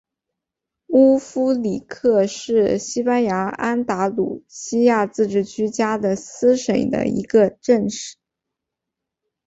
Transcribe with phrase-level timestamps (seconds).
[0.87, 7.87] 乌夫里克是西班牙安达卢西亚自治区加的斯省的一个市镇。